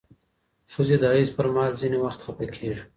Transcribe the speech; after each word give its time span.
ښځې 0.73 0.95
د 0.99 1.03
حیض 1.13 1.29
پر 1.37 1.47
مهال 1.53 1.73
ځینې 1.81 1.97
وخت 2.05 2.19
خپه 2.25 2.45
کېږي. 2.55 2.81